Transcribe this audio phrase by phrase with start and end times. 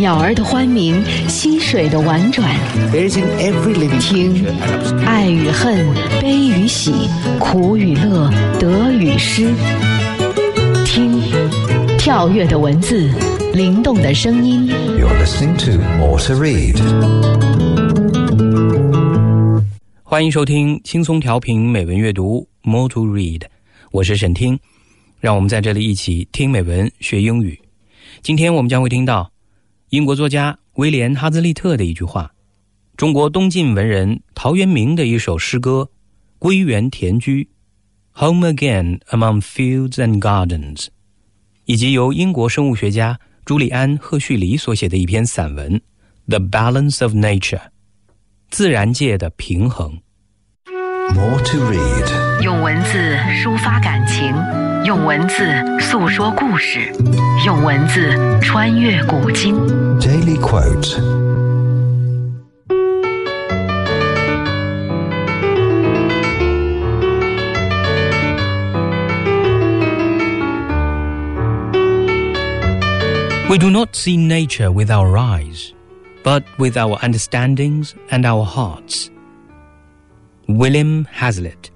[0.00, 2.48] 鸟儿的欢鸣，溪水的婉转。
[4.00, 4.46] 听，
[5.04, 5.86] 爱与恨，
[6.22, 6.90] 悲与喜，
[7.38, 9.52] 苦与乐，得与失。
[10.86, 11.20] 听，
[11.98, 13.10] 跳跃的文字，
[13.52, 14.70] 灵动的声音。
[14.98, 16.78] You're listening to More to Read。
[20.02, 23.42] 欢迎收听轻松调频美文阅读 More to Read，
[23.90, 24.58] 我是沈听，
[25.20, 27.60] 让我们在这里一起听美文学英语。
[28.22, 29.30] 今天我们将会听到
[29.90, 32.32] 英国作家威廉·哈兹利特的一句话，
[32.96, 35.90] 中国东晋文人陶渊明的一首诗歌
[36.38, 37.48] 《归园田居》
[38.20, 40.86] （Home Again Among Fields and Gardens），
[41.64, 45.74] 以及由英国生物学家朱利安·赫胥黎所写的一篇散文
[46.28, 47.58] 《The Balance of Nature》
[48.48, 49.98] （自然界的平衡）。
[51.13, 52.41] More to read.
[52.41, 52.97] 用文字
[53.41, 54.35] 抒发感情，
[54.83, 55.45] 用文字
[55.79, 56.91] 诉说故事，
[57.45, 59.55] 用文字穿越古今。
[59.99, 60.99] Daily quote.
[73.47, 75.71] We do not see nature with our eyes,
[76.23, 79.09] but with our understandings and our hearts.
[80.56, 81.70] William Hazlitt。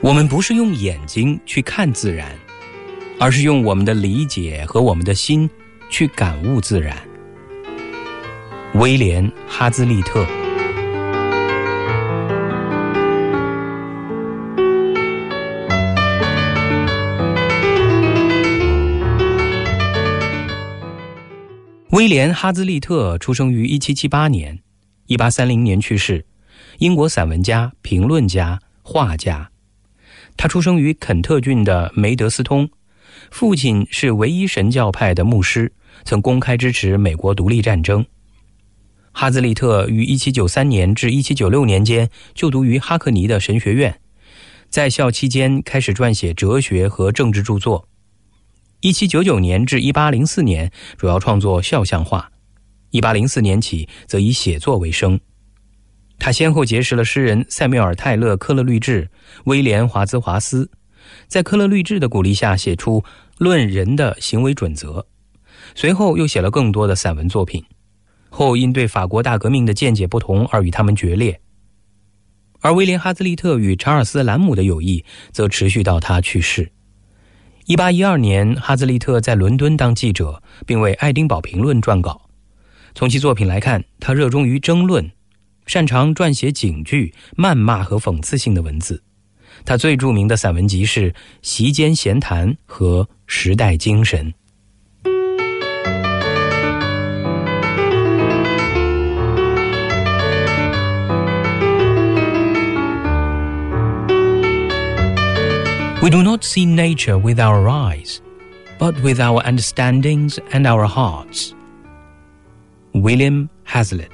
[0.00, 2.28] 我们不是用眼睛去看自然，
[3.20, 5.48] 而是用我们的理解和我们的心
[5.88, 6.96] 去感悟自然。
[8.74, 10.26] 威廉·哈兹利特。
[21.90, 24.58] 威廉·哈兹利特出生于1778年
[25.06, 26.26] ，1830年去世，
[26.78, 29.50] 英国散文家、评论家、画家。
[30.36, 32.68] 他出生于肯特郡的梅德斯通，
[33.30, 35.72] 父亲是唯一神教派的牧师，
[36.04, 38.04] 曾公开支持美国独立战争。
[39.12, 44.00] 哈兹利特于1793年至1796年间就读于哈克尼的神学院，
[44.68, 47.88] 在校期间开始撰写哲学和政治著作。
[48.80, 52.28] 一七九九年至一八零四年，主要创作肖像画；
[52.90, 55.20] 一八零四年起，则以写作为生。
[56.18, 59.10] 他先后结识了诗人塞缪尔·泰勒·科勒律治、
[59.44, 60.70] 威廉·华兹华斯，
[61.26, 63.00] 在科勒律治的鼓励下，写出
[63.38, 65.00] 《论人的行为准则》。
[65.74, 67.64] 随后又写了更多的散文作品，
[68.30, 71.40] 后因对法国大革命的见解不同而与他们决裂。
[72.60, 76.70] 而威廉·哈兹利特与查尔斯·兰姆的友谊，则持续到他去世。
[77.66, 82.22] 一八一二年，哈兹利特在伦敦当记者，并为《爱丁堡评论》撰稿。
[82.94, 85.10] 从其作品来看，他热衷于争论，
[85.66, 89.02] 擅长撰写警句、谩骂和讽刺性的文字。
[89.64, 91.10] 他最著名的散文集是
[91.42, 94.32] 《席间闲谈》和《时代精神》。
[106.04, 108.20] We do not see nature with our eyes,
[108.78, 111.54] but with our understandings and our hearts.
[112.92, 114.13] William Hazlitt。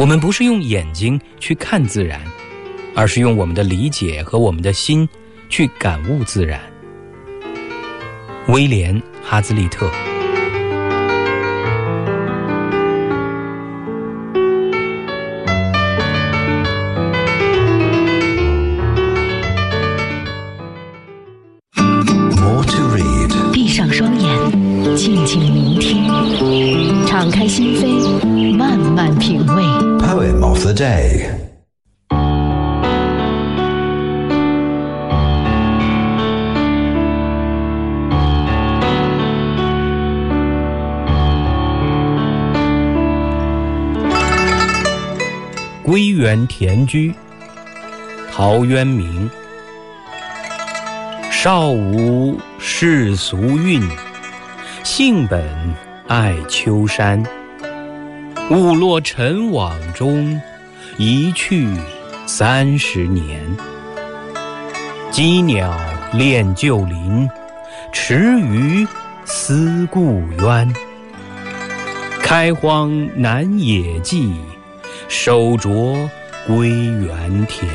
[0.00, 2.22] 我们不是用眼睛去看自然，
[2.94, 5.06] 而是用我们的理解和我们的心
[5.50, 6.58] 去感悟自然。
[8.48, 9.90] 威廉·哈兹利特。
[46.20, 47.14] 园田居，
[48.30, 49.30] 陶渊明。
[51.30, 53.82] 少无世俗韵，
[54.84, 55.42] 性本
[56.06, 57.24] 爱丘山。
[58.50, 60.38] 误落尘网中，
[60.98, 61.66] 一去
[62.26, 63.40] 三十年。
[65.10, 65.74] 羁鸟
[66.12, 67.26] 恋旧林，
[67.94, 68.86] 池鱼
[69.24, 70.70] 思故渊。
[72.22, 74.34] 开荒南野际，
[75.10, 76.08] 手镯
[76.46, 77.68] 归园田。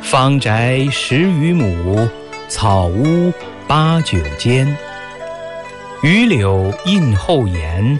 [0.00, 2.08] 方宅十余亩，
[2.48, 3.32] 草屋
[3.66, 4.64] 八九间。
[6.00, 7.98] 榆柳荫后檐，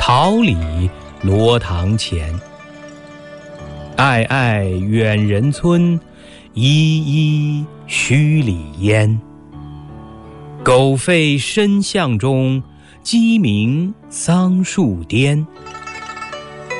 [0.00, 2.34] 桃李罗堂前。
[3.98, 6.00] 暧暧远人村，
[6.54, 9.20] 依依墟里烟。
[10.64, 12.62] 狗吠深巷中，
[13.02, 15.46] 鸡鸣桑树颠。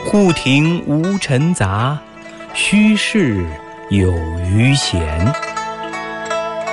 [0.08, 1.99] 户庭无尘杂，
[2.55, 3.44] 虚室
[3.91, 4.12] 有
[4.49, 5.03] 余闲。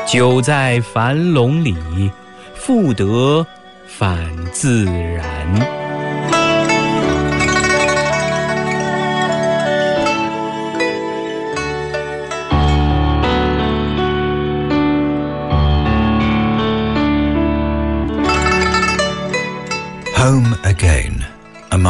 [0.05, 1.75] 久在樊笼里，
[2.53, 3.45] 复得
[3.87, 5.82] 返自然。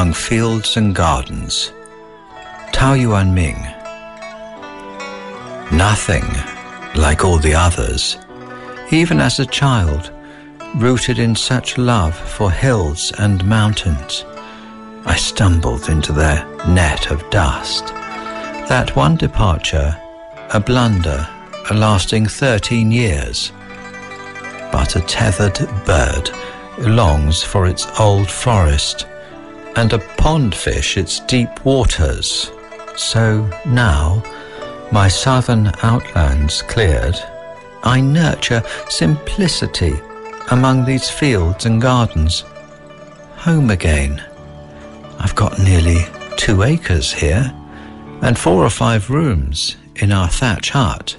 [0.04, 1.72] Among fields and gardens.
[2.74, 3.56] Taoyuan Ming.
[5.72, 6.26] Nothing
[7.02, 8.18] like all the others.
[8.92, 10.12] Even as a child,
[10.76, 14.26] rooted in such love for hills and mountains,
[15.06, 17.86] I stumbled into their net of dust.
[18.68, 19.96] That one departure,
[20.54, 21.26] a blunder
[21.72, 23.54] a lasting 13 years.
[24.70, 26.30] But a tethered bird
[26.78, 29.08] longs for its old forest,
[29.76, 32.52] and a pond fish its deep waters.
[32.96, 34.24] So now,
[34.92, 37.16] my southern outlands cleared,
[37.84, 39.94] I nurture simplicity
[40.52, 42.42] among these fields and gardens.
[43.38, 44.24] Home again.
[45.20, 46.06] I've got nearly
[46.38, 47.54] two acres here,
[48.22, 51.18] and four or five rooms in our thatch hut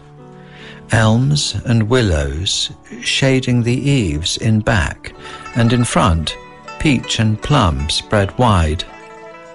[0.94, 2.70] elms and willows
[3.00, 5.12] shading the eaves in back,
[5.56, 6.36] and in front,
[6.84, 8.84] peach and plum spread wide.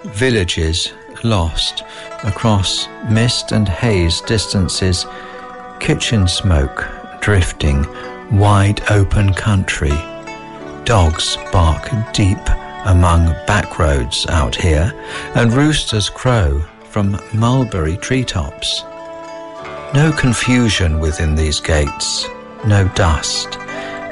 [0.02, 0.92] Villages
[1.22, 1.84] lost
[2.24, 5.06] across mist and haze distances,
[5.78, 6.84] kitchen smoke
[7.20, 7.86] drifting,
[8.36, 9.96] wide open country.
[10.82, 12.44] Dogs bark deep
[12.86, 14.92] among back roads out here,
[15.36, 18.82] and roosters crow from mulberry treetops.
[19.94, 22.26] No confusion within these gates,
[22.66, 23.56] no dust.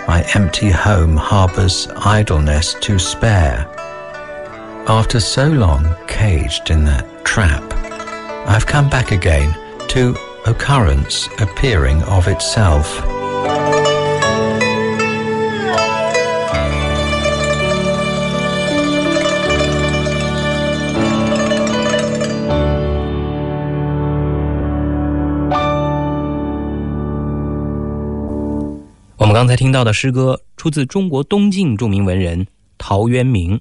[0.09, 3.67] My empty home harbours idleness to spare.
[4.89, 7.63] After so long caged in that trap,
[8.49, 9.55] I've come back again
[9.89, 10.17] to
[10.47, 13.18] occurrence appearing of itself.
[29.49, 32.47] 刚才听到的诗歌出自中国东晋著名文人
[32.77, 33.59] 陶渊明，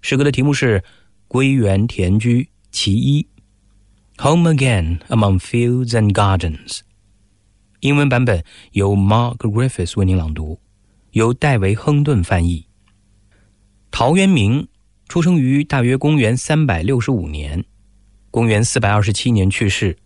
[0.00, 0.80] 诗歌的题目是
[1.28, 3.22] 《归园田居其一》
[4.24, 6.80] ，Home Again Among Fields and Gardens。
[7.78, 10.58] 英文版本由 Mark Griffiths 为您朗读，
[11.12, 12.66] 由戴维·亨顿翻译。
[13.92, 14.66] 陶渊明
[15.08, 17.64] 出生于大约公元三百六十五年，
[18.32, 19.96] 公元四百二十七年去世，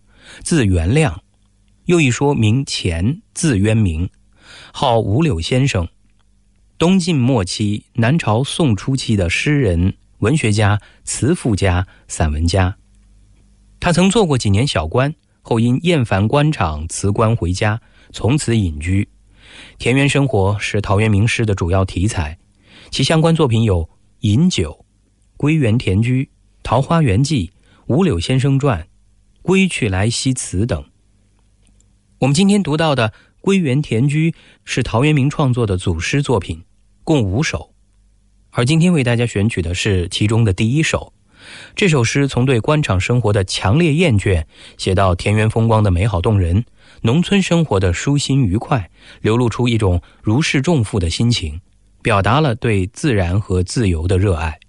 [0.43, 1.23] 字元亮，
[1.85, 4.07] 又一说名乾，字渊明。
[4.73, 5.87] 号五柳先生，
[6.77, 12.77] 东晋末期、南朝宋初期的诗人、文学家、词赋家、散文家。
[13.79, 17.81] 他曾做过几年小官，后因厌烦官场，辞官回家，
[18.11, 19.07] 从此隐居。
[19.77, 22.37] 田园生活是陶渊明诗的主要题材，
[22.91, 23.83] 其相关作品有
[24.19, 24.71] 《饮酒》
[25.37, 26.23] 《归园田居》
[26.63, 27.47] 《桃花源记》
[27.87, 28.81] 《五柳先生传》
[29.41, 30.85] 《归去来兮辞》等。
[32.19, 33.09] 我们今天读到的。
[33.41, 34.31] 《归园田居》
[34.65, 36.63] 是陶渊明创作的组诗作品，
[37.03, 37.73] 共五首。
[38.51, 41.13] 而今天为大家选取的是其中的第一首。
[41.73, 44.43] 这首诗从对官场生活的强烈厌倦，
[44.77, 46.65] 写到田园风光的美好动人，
[47.03, 48.89] 农村生活的舒心愉快，
[49.21, 51.61] 流露出一种如释重负的心情，
[52.01, 54.59] 表达了对自然和自由的热爱。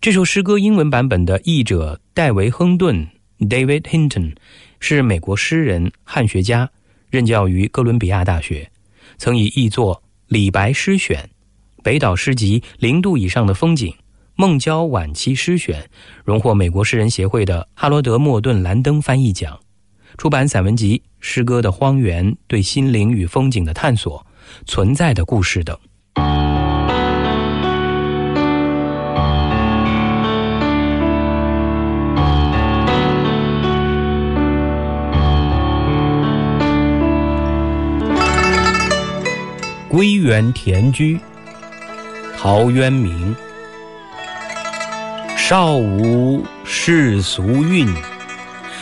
[0.00, 3.06] 这首诗歌英文版本的译者戴维·亨顿
[3.38, 4.34] （David Hinton）
[4.80, 6.70] 是美国诗人、汉学家。
[7.12, 8.70] 任教于哥伦比亚大学，
[9.18, 9.96] 曾以译作
[10.28, 11.18] 《李白诗选》
[11.82, 13.90] 《北岛诗集》《零度以上的风景》
[14.34, 15.82] 《孟郊晚期诗选》，
[16.24, 19.60] 荣获美国诗人协会的哈罗德·莫顿兰登翻译奖，
[20.16, 24.18] 出版散文集《诗歌的荒原》《对心灵与风景的探索》
[24.64, 26.41] 《存在的故事》等。
[39.92, 41.20] 归园田居，
[42.38, 43.36] 陶渊明。
[45.36, 47.86] 少无世俗韵，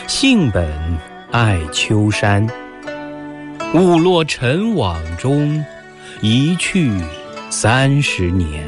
[0.07, 0.73] 性本
[1.33, 2.47] 爱丘山。
[3.75, 5.65] 误落尘网中，
[6.21, 6.93] 一去
[7.51, 8.65] 三十年。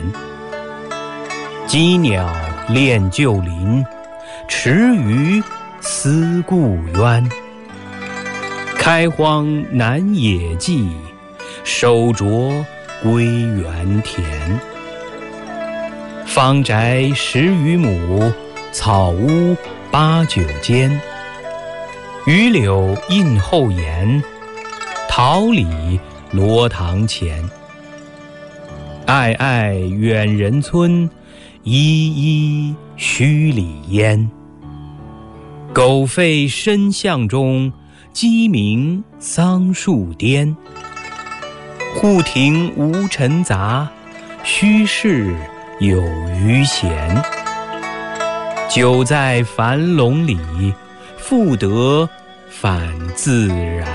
[1.68, 2.28] 羁鸟
[2.68, 3.86] 恋旧林，
[4.48, 5.40] 池鱼
[5.80, 7.24] 思故渊。
[8.76, 10.90] 开荒南野际。
[11.64, 12.64] 手镯
[13.02, 14.24] 归园田。
[16.26, 18.32] 方宅十余亩，
[18.72, 19.56] 草屋
[19.90, 20.90] 八九间。
[22.26, 24.22] 榆柳荫后檐，
[25.08, 26.00] 桃李
[26.30, 27.48] 罗堂前。
[29.06, 31.08] 暧暧远人村，
[31.62, 34.30] 依依墟里烟。
[35.72, 37.72] 狗吠深巷中，
[38.12, 40.56] 鸡鸣桑树颠。
[41.94, 43.88] 户庭无尘杂，
[44.42, 45.32] 虚室
[45.78, 46.02] 有
[46.40, 47.22] 余闲。
[48.68, 50.74] 久在樊笼里，
[51.18, 52.08] 复得
[52.50, 53.86] 返自然。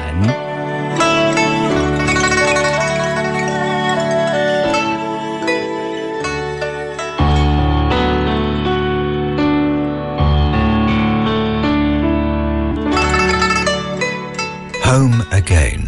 [14.85, 15.86] Home again,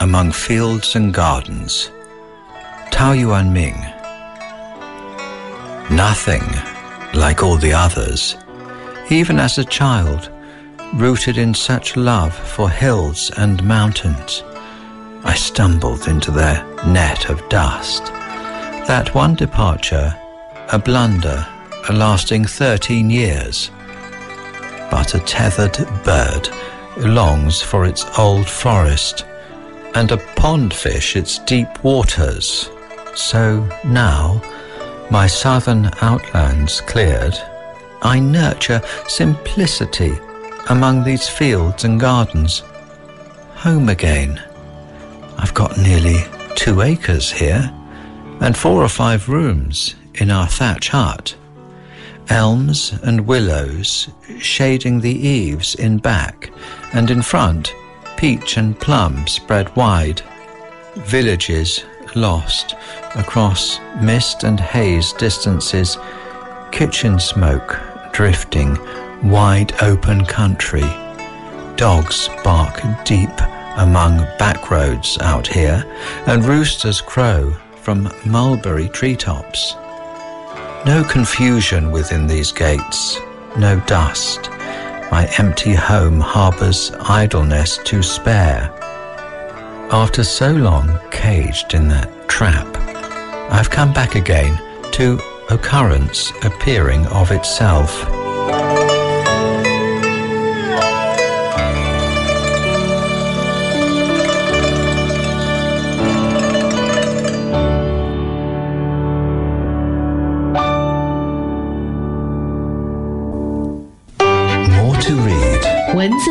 [0.00, 1.90] among fields and gardens.
[2.90, 3.76] Taoyuan Ming.
[5.94, 6.42] Nothing
[7.14, 8.36] like all the others.
[9.10, 10.30] Even as a child,
[10.94, 14.42] rooted in such love for hills and mountains,
[15.24, 18.04] I stumbled into their net of dust.
[18.86, 20.14] That one departure,
[20.72, 21.46] a blunder,
[21.88, 23.70] a lasting thirteen years.
[24.90, 26.48] But a tethered bird
[26.96, 29.24] longs for its old forest,
[29.94, 32.70] and a pond fish its deep waters.
[33.14, 34.42] So now,
[35.10, 37.34] my southern outlands cleared,
[38.02, 40.12] I nurture simplicity
[40.68, 42.62] among these fields and gardens.
[43.56, 44.40] Home again.
[45.38, 46.18] I've got nearly
[46.54, 47.72] two acres here,
[48.40, 51.34] and four or five rooms in our thatch hut.
[52.28, 56.52] Elms and willows shading the eaves in back,
[56.92, 57.74] and in front,
[58.18, 60.20] peach and plum spread wide.
[60.96, 61.84] Villages
[62.16, 62.74] lost
[63.14, 65.96] across mist and haze distances,
[66.72, 67.78] kitchen smoke
[68.12, 68.76] drifting,
[69.22, 70.88] wide open country.
[71.76, 73.30] Dogs bark deep
[73.76, 75.84] among back roads out here,
[76.26, 79.76] and roosters crow from mulberry treetops.
[80.84, 83.20] No confusion within these gates,
[83.56, 84.50] no dust.
[85.10, 88.70] My empty home harbours idleness to spare.
[89.90, 92.66] After so long caged in that trap,
[93.50, 94.60] I've come back again
[94.92, 95.18] to
[95.50, 98.17] occurrence appearing of itself.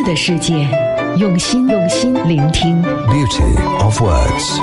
[0.07, 0.53] 的世界，
[1.19, 2.81] 用心用心聆听。
[2.81, 4.57] Beauty of words.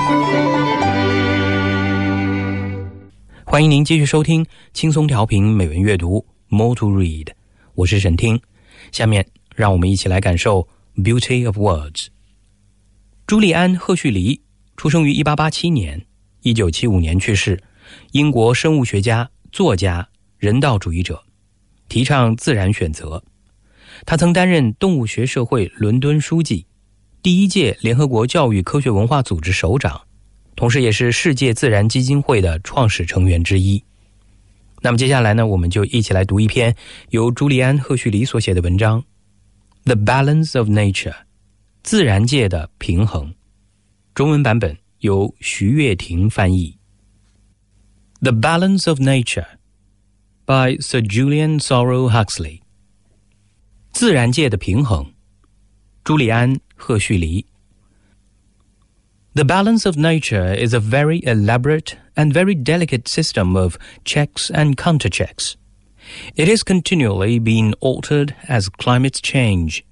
[3.43, 7.27] 欢迎您继续收听轻松调频美文阅读 More to Read，
[7.75, 8.41] 我是沈听。
[8.91, 9.23] 下面
[9.55, 12.07] 让我们一起来感受 Beauty of Words。
[13.27, 14.41] 朱利安·赫胥黎
[14.75, 16.07] 出生于1887年
[16.41, 17.61] ，1975年去世，
[18.13, 20.09] 英国生物学家、作家、
[20.39, 21.23] 人道主义者，
[21.87, 23.23] 提倡自然选择。
[24.05, 26.65] 他曾担任动物学社会伦敦书记，
[27.21, 30.01] 第一届联合国教育科学文化组织首长。
[30.55, 33.83] 同时也是世界自然基金会的创始成员之一。
[34.81, 36.73] 那么接下来呢，我们就一起来读一篇
[37.09, 39.01] 由朱利安·赫胥黎所写的文章
[39.83, 41.11] 《The Balance of Nature》
[41.83, 43.33] （自然界的平衡）。
[44.15, 46.77] 中文版本由徐月婷翻译。
[48.21, 49.45] 《The Balance of Nature》
[50.45, 52.61] by Sir Julian Sorrell Huxley。
[53.94, 55.12] 自然界的平衡，
[56.04, 57.46] 朱利安·赫胥黎。
[59.34, 65.54] The balance of nature is a very elaborate and very delicate system of checks and counterchecks.
[66.34, 69.84] It is continually being altered as climates change,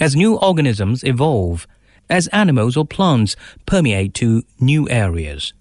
[0.00, 1.66] as new organisms evolve,
[2.08, 5.52] as animals or plants permeate to new areas.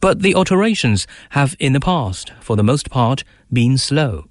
[0.00, 3.22] But the alterations have in the past, for the most part,
[3.52, 4.24] been slow.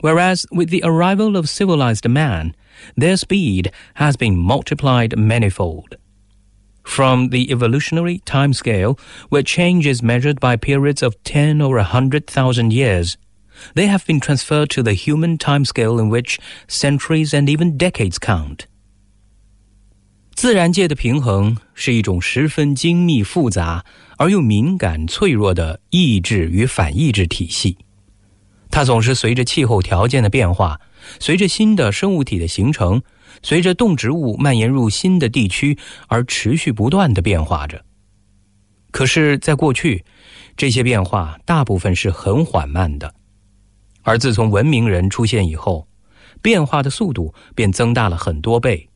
[0.00, 2.54] Whereas with the arrival of civilized man,
[2.96, 5.96] their speed has been multiplied manifold.
[6.84, 12.72] From the evolutionary timescale, where change is measured by periods of 10 or a 100,000
[12.72, 13.18] years,
[13.74, 18.66] they have been transferred to the human timescale in which centuries and even decades count.
[20.34, 23.84] 自然界的平衡是一种十分精密复杂
[24.16, 27.76] 而又敏感脆弱的抑制与反抑制体系，
[28.69, 30.79] 它总是随着气候条件的变化，
[31.19, 33.01] 随着新的生物体的形成，
[33.41, 37.85] 随着动植物蔓延入新的地区而持续不断的变化着，
[38.91, 40.03] 可是，在过去，
[40.57, 43.13] 这些变化大部分是很缓慢的，
[44.03, 45.87] 而自从文明人出现以后，
[46.41, 48.89] 变化的速度便增大了很多倍。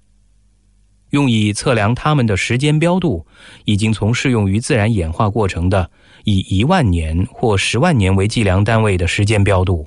[1.12, 3.26] 用以测量它们的时间标度，
[3.66, 5.90] 已经从适用于自然演化过程的
[6.25, 9.87] 以一万年或十万年为计量单位的时间标度，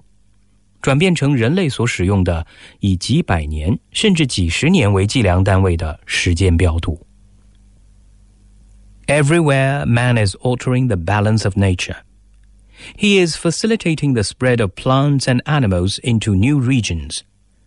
[0.81, 2.45] 转变成人类所使用的
[2.79, 7.05] 以几百年甚至几十年为计量单位的时间标度。
[9.07, 11.97] Everywhere, man is altering the balance of nature.
[12.95, 17.21] He is facilitating the spread of plants and animals into new regions,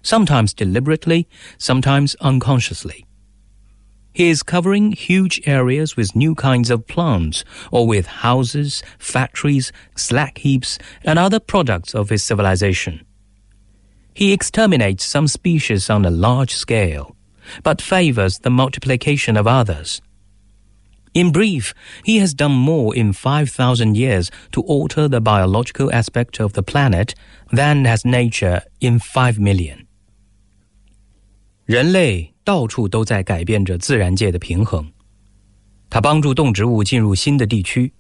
[0.05, 1.25] sometimes deliberately,
[1.59, 3.07] sometimes unconsciously.
[4.16, 10.38] He is covering huge areas with new kinds of plants or with houses, factories, slag
[10.38, 13.06] heaps, and other products of his civilization.
[14.14, 17.18] He exterminates some species on a large scale,
[17.62, 20.02] but favors the multiplication of others.
[21.14, 21.74] In brief,
[22.06, 27.16] he has done more in 5,000 years to alter the biological aspect of the planet
[27.52, 29.88] than has nature in 5 million.
[31.66, 34.90] 人类到处都在改变着自然界的平衡。
[35.90, 37.92] 它帮助动植物进入新的地区，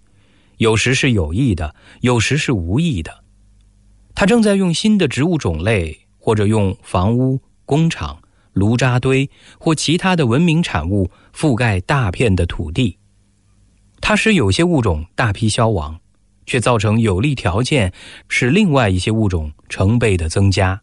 [0.57, 3.23] 有时是有意的，有时是无意的。
[4.13, 8.21] 它正在用新的植物种类，或者用房屋、工厂、
[8.53, 12.97] 炉渣堆或其他的文明产物覆盖大片的土地。
[13.99, 15.99] 它使有些物种大批消亡，
[16.45, 17.91] 却造成有利条件，
[18.29, 20.79] 使另外一些物种成倍的增加。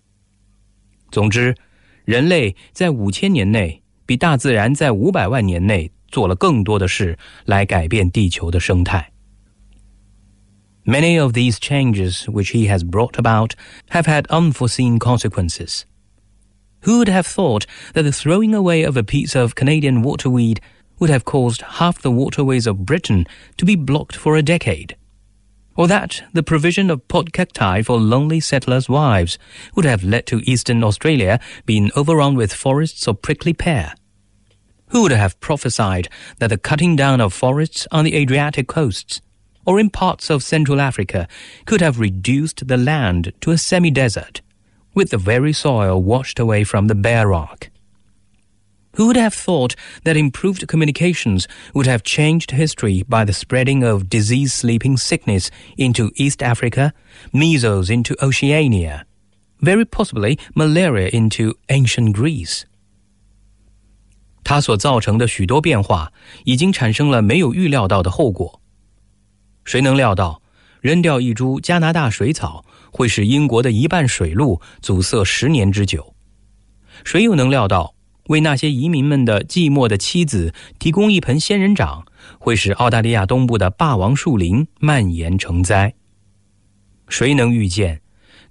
[1.13, 1.55] 总之。
[2.06, 9.12] 人类在五千年内比大自然在五百万年内做了更多的事来改变地球的生态。
[10.86, 13.56] Many of these changes which he has brought about
[13.90, 15.82] have had unforeseen consequences.
[16.84, 20.62] Who would have thought that the throwing away of a piece of Canadian waterweed
[21.00, 23.26] would have caused half the waterways of Britain
[23.58, 24.96] to be blocked for a decade?
[25.77, 29.39] Or that the provision of pot cacti for lonely settlers' wives
[29.75, 33.95] would have led to eastern Australia being overrun with forests of prickly pear?
[34.89, 36.09] Who would have prophesied
[36.39, 39.21] that the cutting down of forests on the Adriatic coasts
[39.65, 41.27] or in parts of Central Africa
[41.65, 44.43] could have reduced the land to a semi-desert,
[44.95, 47.71] with the very soil washed away from the bare rock?
[48.94, 54.10] Who would have thought that improved communications would have changed history by the spreading of
[54.10, 56.94] disease sleeping sickness into East Africa,
[57.32, 59.06] measles into Oceania,
[59.62, 62.64] very possibly malaria into ancient Greece?
[64.44, 66.12] 它所造成的许多变化，
[66.46, 68.62] 已经产生了没有预料到的后果。
[69.64, 70.42] 谁能料到，
[70.82, 76.16] 扔掉一株加拿大水草会使英国的一半水路阻塞十年之久？
[77.04, 77.94] 谁又能料到？
[78.29, 82.05] 为那些移民们的寂寞的妻子提供一盆仙人掌，
[82.39, 85.95] 会使澳大利亚东部的霸王树林蔓延成灾。
[87.09, 88.01] 谁能预见，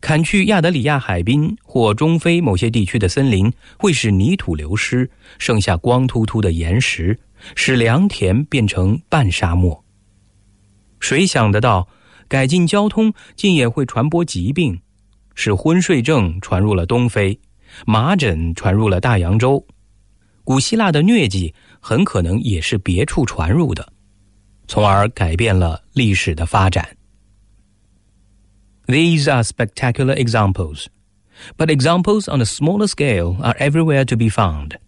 [0.02, 7.20] 砍去亚德里亚海滨或中非某些地区的森林，会使泥土流失，剩下光秃秃的岩石，
[7.56, 9.84] 使良田变成半沙漠？
[11.00, 11.88] 谁想得到，
[12.28, 14.82] 改进交通竟也会传播疾病，
[15.34, 17.40] 使昏睡症传入了东非？
[17.87, 19.67] 麻疹传入了大洋洲，
[20.45, 23.93] 古希腊的疟疾很可能也是别处传入的，
[24.67, 26.97] 从而改变了历史的发展。
[28.87, 30.87] These are spectacular examples,
[31.57, 34.79] but examples on a smaller scale are everywhere to be found.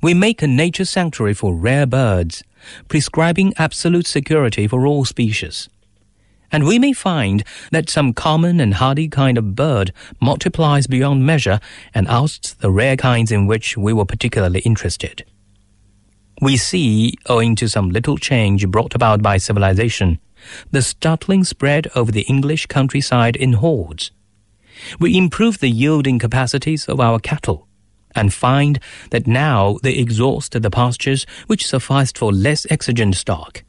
[0.00, 2.42] We make a nature sanctuary for rare birds,
[2.88, 5.68] prescribing absolute security for all species
[6.53, 11.59] and we may find that some common and hardy kind of bird multiplies beyond measure
[11.95, 15.25] and ousts the rare kinds in which we were particularly interested.
[16.41, 20.19] We see, owing to some little change brought about by civilization,
[20.71, 24.11] the startling spread over the English countryside in hordes.
[24.99, 27.67] We improve the yielding capacities of our cattle
[28.13, 33.63] and find that now they exhaust the pastures which sufficed for less exigent stock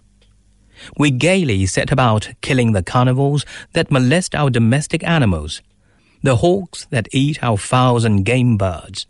[0.98, 5.62] we gaily set about killing the carnivores that molest our domestic animals,
[6.24, 9.06] the hawks that eat our fowls and game birds,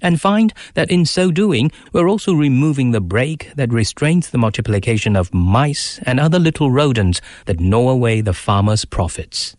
[0.00, 5.16] and find that in so doing we're also removing the brake that restrains the multiplication
[5.16, 9.54] of mice and other little rodents that gnaw away the farmer's profits.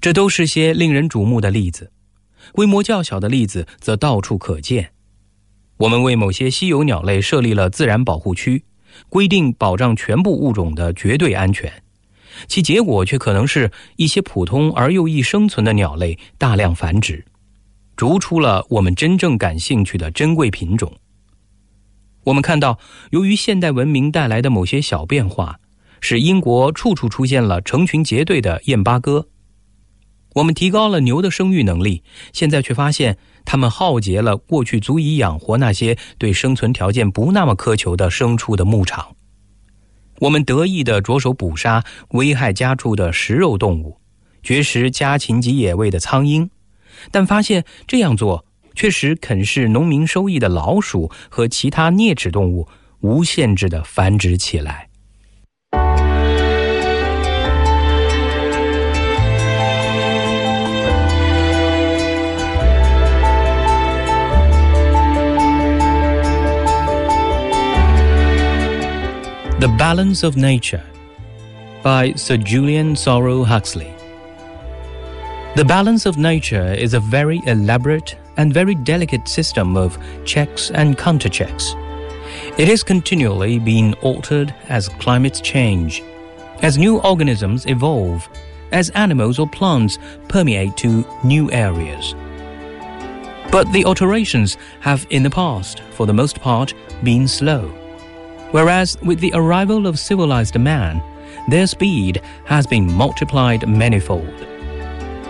[0.00, 1.90] 这都是些令人瞩目的例子，
[2.52, 4.90] 规模较小的例子则到处可见。
[5.78, 8.64] 我们为某些稀有鸟类设立了自然保护区，
[9.09, 11.71] 规定保障全部物种的绝对安全，
[12.47, 17.23] 其结果却可能是一些普通而又易生存的鸟类大量繁殖，
[17.95, 20.91] 逐出了我们真正感兴趣的珍贵品种。
[22.23, 22.79] 我们看到，
[23.11, 25.59] 由于现代文明带来的某些小变化，
[25.99, 29.27] 使英国处处出现了成群结队的燕巴哥。
[30.35, 32.01] 我们提高了牛的生育能力，
[32.31, 39.15] 现在却发现他们浩劫了过去足以养活那些对生存条件不那么苛求的牲畜的牧场。
[40.19, 43.97] 我们得意地着手捕杀危害家畜的食肉动物，
[44.41, 46.49] 绝食家禽及野味的苍蝇，
[47.11, 52.67] 但发现这样做却使啃食农民收益的老鼠和其他啮齿动物
[53.01, 54.89] 无限制地繁殖起来。
[69.63, 70.83] The Balance of Nature
[71.83, 73.93] by Sir Julian Sorrell Huxley.
[75.55, 80.97] The balance of nature is a very elaborate and very delicate system of checks and
[80.97, 81.75] counterchecks.
[82.59, 86.03] It is continually being altered as climates change,
[86.61, 88.27] as new organisms evolve,
[88.73, 89.97] as animals or plants
[90.27, 92.15] permeate to new areas.
[93.49, 97.73] But the alterations have in the past, for the most part, been slow
[98.53, 101.01] whereas with the arrival of civilized man,
[101.47, 104.47] their speed has been multiplied manifold.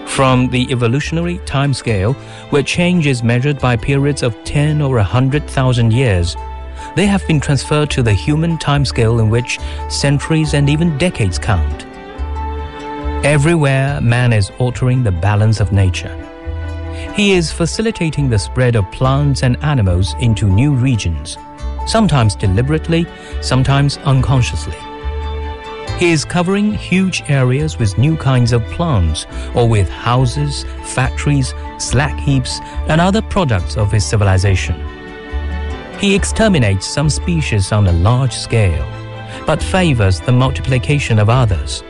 [0.06, 2.16] From the evolutionary timescale,
[2.52, 6.36] where change is measured by periods of 10 or 100,000 years,
[6.98, 9.58] they have been transferred to the human timescale in which
[9.90, 11.86] centuries and even decades count.
[13.26, 16.14] Everywhere, man is altering the balance of nature.
[17.16, 21.38] He is facilitating the spread of plants and animals into new regions
[21.88, 23.06] sometimes deliberately,
[23.42, 24.78] sometimes unconsciously.
[25.98, 32.20] He is covering huge areas with new kinds of plants or with houses, factories, slag
[32.20, 34.76] heaps, and other products of his civilization.
[36.00, 38.86] He exterminates some species on a large scale,
[39.46, 41.84] but favors the multiplication of others.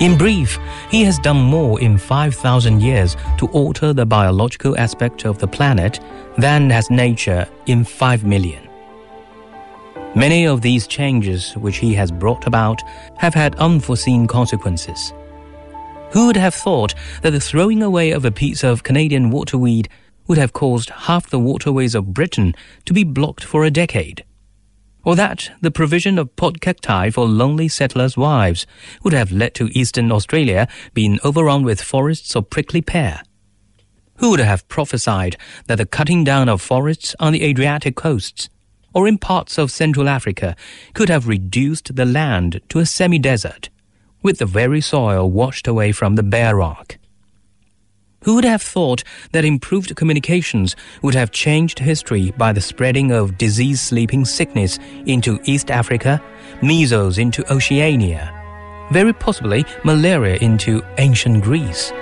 [0.00, 0.58] In brief,
[0.90, 6.00] he has done more in 5,000 years to alter the biological aspect of the planet
[6.36, 8.65] than has nature in 5 million.
[10.16, 12.80] Many of these changes which he has brought about
[13.18, 15.12] have had unforeseen consequences.
[16.12, 19.90] Who would have thought that the throwing away of a piece of Canadian waterweed
[20.26, 22.54] would have caused half the waterways of Britain
[22.86, 24.24] to be blocked for a decade?
[25.04, 28.66] Or that the provision of pot cacti for lonely settlers' wives
[29.04, 33.20] would have led to eastern Australia being overrun with forests of prickly pear?
[34.16, 38.48] Who would have prophesied that the cutting down of forests on the Adriatic coasts
[38.96, 40.56] or in parts of Central Africa
[40.94, 43.68] could have reduced the land to a semi desert,
[44.22, 46.96] with the very soil washed away from the bare rock.
[48.24, 53.36] Who would have thought that improved communications would have changed history by the spreading of
[53.36, 56.22] disease sleeping sickness into East Africa,
[56.62, 58.32] measles into Oceania,
[58.92, 61.92] very possibly malaria into ancient Greece?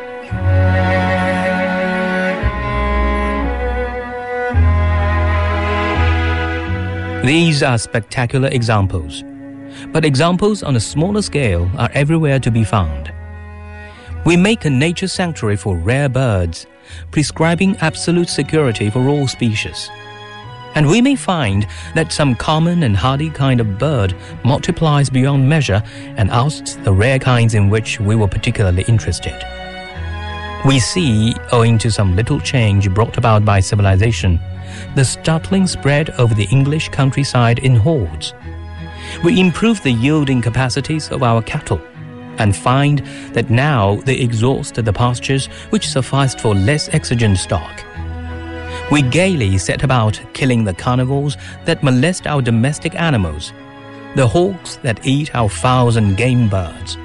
[7.24, 9.24] These are spectacular examples,
[9.92, 13.10] but examples on a smaller scale are everywhere to be found.
[14.26, 16.66] We make a nature sanctuary for rare birds,
[17.12, 19.88] prescribing absolute security for all species.
[20.74, 25.82] And we may find that some common and hardy kind of bird multiplies beyond measure
[26.18, 29.42] and ousts the rare kinds in which we were particularly interested.
[30.66, 34.38] We see, owing to some little change brought about by civilization,
[34.94, 38.34] the startling spread over the English countryside in hordes.
[39.22, 41.80] We improve the yielding capacities of our cattle
[42.38, 42.98] and find
[43.32, 47.84] that now they exhaust the pastures which sufficed for less exigent stock.
[48.90, 53.52] We gaily set about killing the carnivores that molest our domestic animals,
[54.16, 56.98] the hawks that eat our fowls and game birds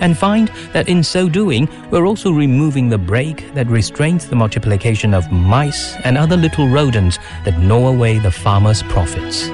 [0.00, 5.14] and find that in so doing, we're also removing the brake that restrains the multiplication
[5.14, 9.50] of mice and other little rodents that gnaw away the farmer's profits.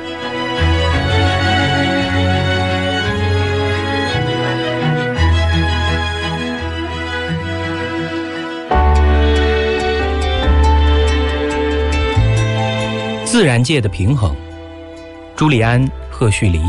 [13.24, 14.35] 自然界的平衡，
[15.37, 16.61] 朱利安·赫胥黎。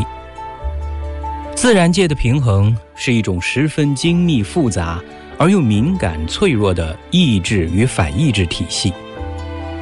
[1.56, 5.03] 自然界的平衡 是一种十分精密复杂
[5.37, 8.93] 而又敏感脆弱的抑制与反抑制体系，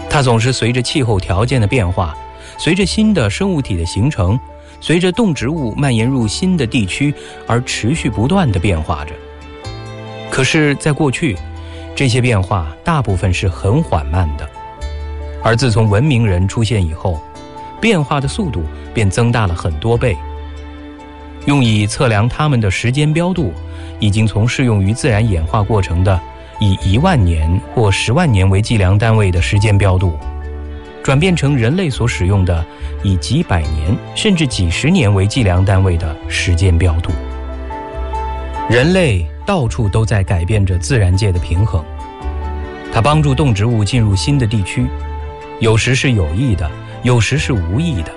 [0.09, 2.17] 它总是随着气候条件的变化，
[2.57, 4.41] 随着新的生物体的形成，
[4.81, 7.13] 随着动植物蔓延入新的地区
[7.47, 9.13] 而持续不断的变化着。
[10.31, 11.37] 可是，在过去，
[11.95, 14.49] 这些变化大部分是很缓慢的，
[15.43, 17.21] 而自从文明人出现以后，
[17.83, 20.17] 变化的速度便增大了很多倍。
[21.51, 23.53] 用以测量它们的时间标度，
[23.99, 26.21] 已经从适用于自然演化过程的
[26.61, 30.17] 以一万年或十万年为计量单位的时间标度，
[31.03, 32.65] 转变成人类所使用的
[33.03, 37.11] 以几百年甚至几十年为计量单位的时间标度。
[38.69, 41.85] 人类到处都在改变着自然界的平衡，
[42.93, 44.87] 它帮助动植物进入新的地区，
[45.59, 46.71] 有时是有意的，
[47.03, 48.13] 有时是无意的。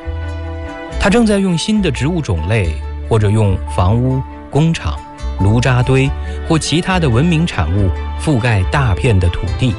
[0.99, 2.75] 它正在用新的植物种类。
[3.09, 4.97] 或者用房屋、工厂、
[5.39, 6.09] 炉渣堆
[6.47, 7.89] 或其他的文明产物
[8.19, 9.73] 覆盖大片的土地，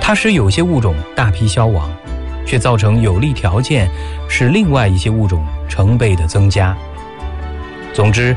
[0.00, 1.90] 它使有些物种大批消亡，
[2.46, 3.90] 却造成有利条件，
[4.28, 6.76] 使另外一些物种成倍的增加。
[7.92, 8.36] 总之，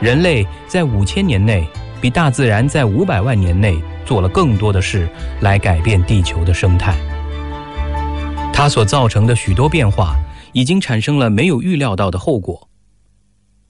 [0.00, 1.66] 人类在五千年内
[2.00, 5.08] 比大自然在五百万年内做了更多的事
[5.40, 6.94] 来改变地球的生态。
[8.52, 10.16] 它所造成的许多变化，
[10.52, 12.69] 已经产生了没有预料到的后果。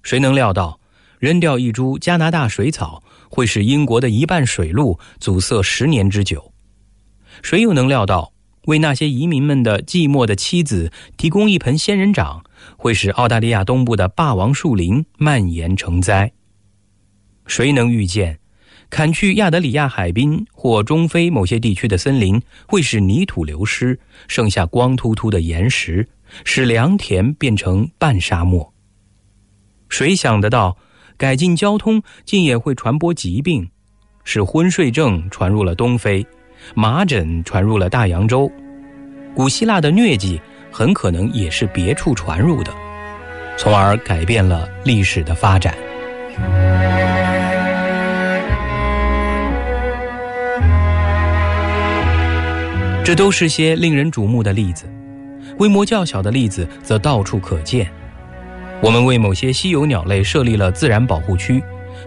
[0.02, 0.80] 谁能料到，
[1.18, 6.52] 扔掉一株加拿大水草会使英国的一半水路阻塞十年之久？
[7.42, 8.32] 谁又能料到，
[8.66, 12.42] 为那些移民们的寂寞的妻子提供一盆仙人掌，
[12.76, 16.32] 会使澳大利亚东部的霸王树林蔓延成灾？
[17.46, 18.38] 谁能预见，
[18.88, 26.08] 砍去亚德里亚海滨或中非某些地区的森林，会使泥土流失，剩下光秃秃的岩石，
[26.44, 28.69] 使良田变成半沙漠？
[29.90, 30.78] 谁想得到，
[31.18, 33.68] 改进交通竟也会传播疾病，
[34.24, 36.26] 使昏睡症传入了东非，
[36.74, 38.50] 麻疹传入了大洋洲，
[39.34, 42.72] 古希腊的疟疾很可能也是别处传入的，
[43.58, 45.74] 从而改变了历史的发展。
[53.04, 54.88] 这都是些令人瞩目的例子，
[55.58, 57.90] 规模较小的例子则到处可见。
[58.82, 61.62] 我们为某些稀有鸟类设立了自然保护区，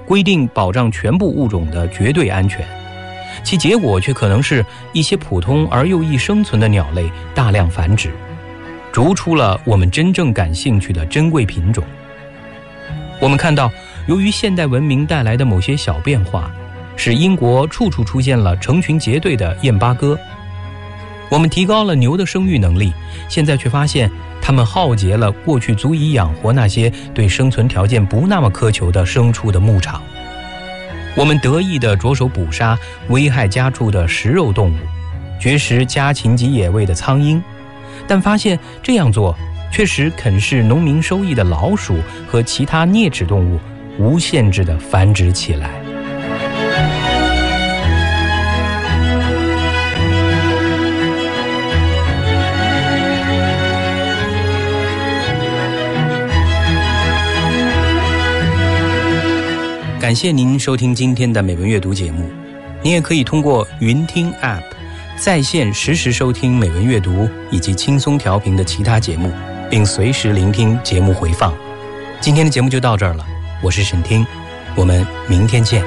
[0.08, 2.66] 规定保障全部物种的绝对安全，
[3.44, 8.12] 其结果却可能是一些普通而又易生存的鸟类大量繁殖，
[8.92, 11.84] 逐出了我们真正感兴趣的珍贵品种。
[13.20, 13.72] 我们看到，
[14.08, 16.52] 由于现代文明带来的某些小变化，
[16.96, 20.18] 使英国处处出现了成群结队的燕八哥。
[21.30, 22.92] 我们提高了牛的生育能力，
[23.30, 24.10] 现在却发现。
[24.46, 30.02] 它们浩劫了过去足以养活那些对生存条件不那么苛求的牲畜的牧场。
[31.16, 32.78] 我们得意地着手捕杀
[33.08, 34.76] 危害家畜的食肉动物，
[35.40, 37.42] 绝食家禽及野味的苍蝇，
[38.06, 39.34] 但发现这样做
[39.72, 41.96] 却使啃噬农民收益的老鼠
[42.28, 43.58] 和其他啮齿动物
[43.98, 45.83] 无限制地繁殖起来。
[60.04, 62.30] 感谢您收听今天的美文阅读节目，
[62.82, 64.62] 您也可以通过云听 App
[65.16, 69.32] 在线实时收听美文阅读以及轻松调频的其他节目，
[69.70, 71.54] 并随时聆听节目回放。
[72.20, 73.26] 今天的节目就到这儿了，
[73.62, 74.28] 我是沈听，
[74.76, 75.82] 我们明天见。